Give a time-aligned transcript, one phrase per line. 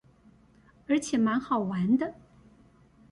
[0.87, 2.15] 而且滿好玩的